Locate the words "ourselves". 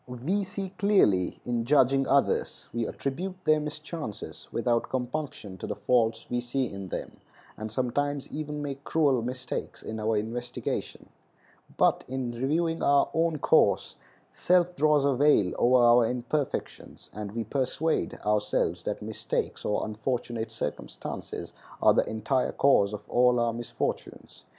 18.25-18.81